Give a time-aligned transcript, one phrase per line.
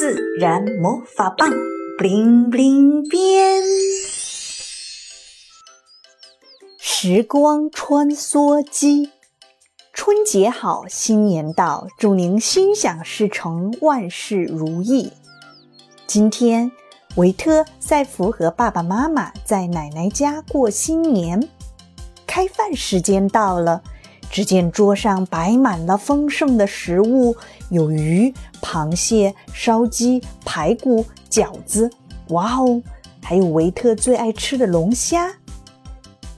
[0.00, 1.50] 自然魔法棒
[1.98, 3.62] ，bling bling 变。
[6.78, 9.10] 时光穿梭机，
[9.92, 15.12] 春节好，新年到，祝您心想事成，万事如意。
[16.06, 16.72] 今天，
[17.16, 21.46] 维特赛弗和爸爸妈妈在奶奶家过新年，
[22.26, 23.82] 开饭时间到了。
[24.30, 27.36] 只见桌上摆满了丰盛的食物，
[27.70, 31.90] 有鱼、螃蟹、烧鸡、排骨、饺子，
[32.28, 32.80] 哇哦！
[33.22, 35.32] 还有维特最爱吃的龙虾。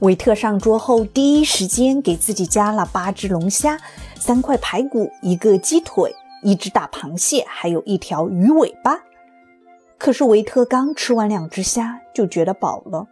[0.00, 3.78] 维特上桌后，第一时间给自己加了八只龙虾、
[4.18, 8.98] 三块排骨、一个鸡腿、一只大螃蟹，还有一条鱼尾巴。
[9.98, 13.06] 可是维特刚吃完两只虾，就觉得饱了。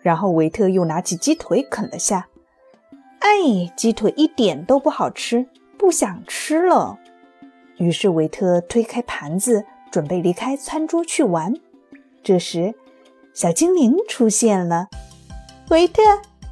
[0.00, 2.28] 然后维特又拿起鸡腿啃了下。
[3.22, 5.46] 哎，鸡腿一点都不好吃，
[5.78, 6.98] 不想吃了。
[7.76, 11.54] 于是维特推开盘子，准备离开餐桌去玩。
[12.24, 12.74] 这时，
[13.32, 14.88] 小精灵出现了。
[15.70, 16.02] 维特，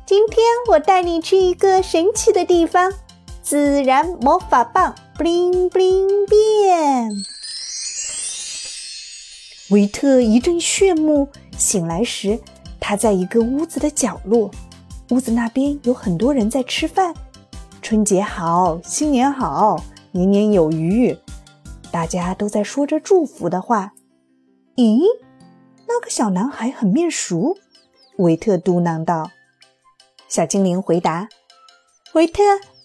[0.06, 2.92] 今天我带你去一个神奇的地方——
[3.42, 7.10] 自然魔法棒，bling bling 变。
[9.70, 12.38] 维特一阵炫目，醒来时，
[12.78, 14.52] 他在一个屋子的角落。
[15.10, 17.12] 屋子那边有很多人在吃饭，
[17.82, 21.16] 春节好，新年好，年年有余，
[21.90, 23.92] 大家都在说着祝福的话。
[24.76, 25.00] 咦，
[25.88, 27.56] 那个小男孩很面熟，
[28.18, 29.30] 维特嘟囔道。
[30.28, 31.28] 小精灵回答
[32.14, 32.42] ：“维特，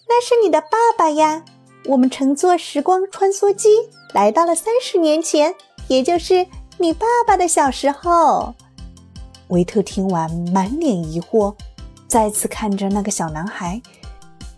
[0.08, 1.44] 那是你的爸爸呀。
[1.84, 3.68] 我们乘坐时光穿梭机
[4.12, 5.54] 来到了三十年前，
[5.86, 6.44] 也就是
[6.78, 8.52] 你爸爸的小时候。”
[9.50, 11.54] 维特听完，满脸疑惑。
[12.16, 13.78] 再次看着那个小男孩，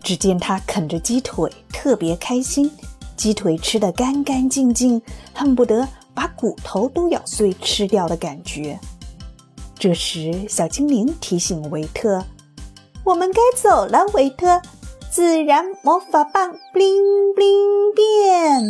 [0.01, 2.70] 只见他啃着鸡腿，特别开心，
[3.17, 5.03] 鸡腿吃得干干净净，
[5.34, 8.79] 恨不得把骨头都咬碎吃掉的感觉。
[9.77, 12.25] 这时，小精灵提醒维特
[13.02, 14.63] ：“我们该走了，维特。”
[15.11, 18.63] 自然魔法棒，bling bling 变。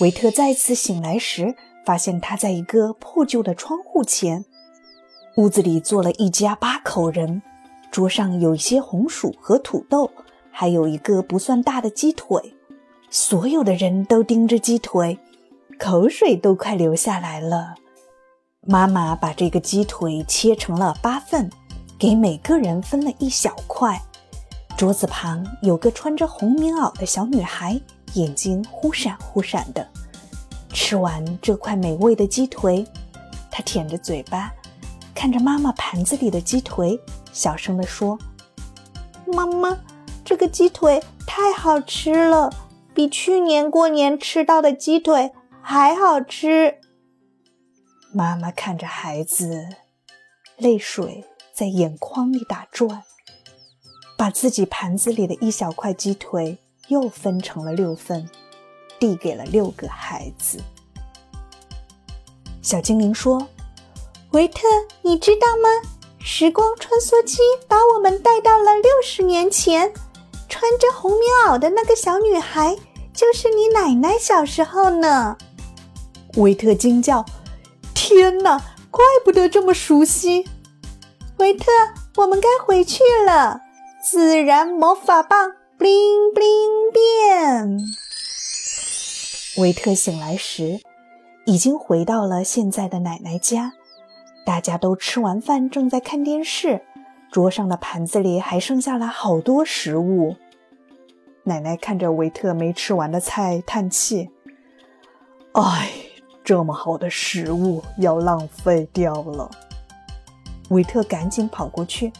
[0.00, 1.54] 维特再次醒来时，
[1.86, 4.44] 发现他在一个破旧的窗户前。
[5.38, 7.40] 屋子里坐了一家八口人，
[7.92, 10.10] 桌上有一些红薯和土豆，
[10.50, 12.56] 还有一个不算大的鸡腿。
[13.08, 15.16] 所有的人都盯着鸡腿，
[15.78, 17.76] 口水都快流下来了。
[18.62, 21.48] 妈妈把这个鸡腿切成了八份，
[21.96, 23.96] 给每个人分了一小块。
[24.76, 27.80] 桌子旁有个穿着红棉袄的小女孩，
[28.14, 29.86] 眼睛忽闪忽闪的。
[30.70, 32.84] 吃完这块美味的鸡腿，
[33.52, 34.52] 她舔着嘴巴。
[35.18, 36.96] 看着妈妈盘子里的鸡腿，
[37.32, 38.16] 小声地说
[39.26, 39.76] ：“妈妈，
[40.24, 42.48] 这个鸡腿太好吃了，
[42.94, 46.78] 比去年过年吃到的鸡腿还好吃。”
[48.14, 49.66] 妈妈看着孩子，
[50.56, 53.02] 泪水在眼眶里打转，
[54.16, 58.30] 把自己盘子里的一小块鸡腿又分成了六份，
[59.00, 60.60] 递给了六个孩子。
[62.62, 63.48] 小精灵说。
[64.32, 64.66] 维特，
[65.02, 65.68] 你知道吗？
[66.20, 69.90] 时光穿梭机把我们带到了六十年前，
[70.48, 72.76] 穿着红棉袄的那个小女孩
[73.14, 75.36] 就是你奶奶小时候呢。
[76.36, 77.24] 维特惊叫
[77.94, 80.46] ：“天哪，怪不得这么熟悉！”
[81.38, 81.72] 维特，
[82.16, 83.62] 我们该回去了。
[84.04, 87.78] 自然魔法棒，bling bling 变。
[89.56, 90.80] 维特醒来时，
[91.46, 93.72] 已经回到了现在的奶奶家。
[94.48, 96.80] 大家都吃完饭，正在看电视，
[97.30, 100.36] 桌上的盘子里还剩下了好多食物。
[101.44, 104.30] 奶奶看着维特没吃完的菜，叹气
[105.52, 105.90] ：“哎，
[106.42, 109.50] 这么好的食物要浪费掉了。”
[110.70, 112.10] 维特赶紧跑过去：“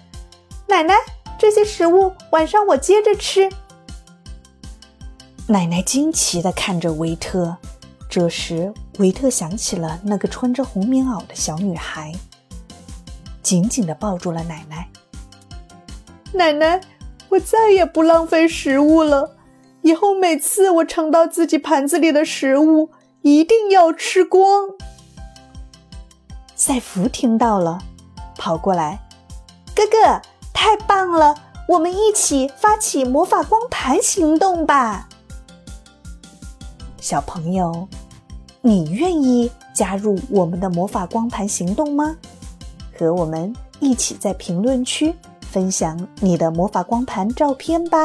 [0.68, 0.94] 奶奶，
[1.38, 3.48] 这些食物晚上我接着吃。”
[5.48, 7.56] 奶奶惊奇地看着维特。
[8.10, 12.10] 这时，维特想起了那个穿着红棉袄的小女孩，
[13.48, 14.86] 紧紧地抱住了奶奶。
[16.34, 16.78] 奶奶，
[17.30, 19.38] 我再也不浪费食物了。
[19.80, 22.90] 以后每次我尝到自己盘子里的食物，
[23.22, 24.68] 一定要吃光。
[26.54, 27.78] 赛弗听到了，
[28.36, 29.00] 跑过来
[29.74, 30.20] ：“哥哥，
[30.52, 31.34] 太棒了！
[31.68, 35.08] 我们一起发起魔法光盘行动吧！”
[37.00, 37.88] 小朋友，
[38.60, 42.18] 你愿意加入我们的魔法光盘行动吗？
[42.98, 47.98] 和我们一起在评论区分享你的魔法光盘照片吧。